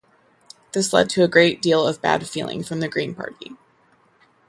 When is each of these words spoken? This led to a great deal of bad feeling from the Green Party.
This 0.71 0.93
led 0.93 1.11
to 1.11 1.23
a 1.23 1.27
great 1.27 1.61
deal 1.61 1.85
of 1.87 2.01
bad 2.01 2.27
feeling 2.27 2.63
from 2.63 2.79
the 2.79 2.87
Green 2.89 3.13
Party. 3.13 3.51